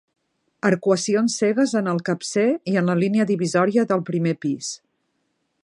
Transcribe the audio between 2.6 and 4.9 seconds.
i en la línia divisòria del primer pis.